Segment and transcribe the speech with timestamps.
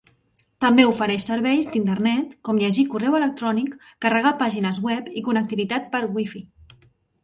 [0.63, 6.49] També ofereix serveis d'Internet com llegir correu electrònic, carregar pàgines web i connectivitat per Wi-Fi.